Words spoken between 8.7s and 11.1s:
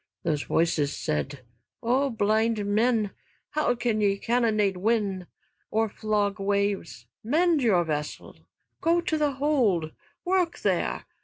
Go to the hold. Work there.